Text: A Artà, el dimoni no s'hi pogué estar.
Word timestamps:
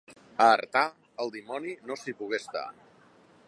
A 0.45 0.45
Artà, 0.53 0.81
el 1.25 1.31
dimoni 1.35 1.77
no 1.91 1.99
s'hi 2.05 2.17
pogué 2.23 2.41
estar. 2.45 2.65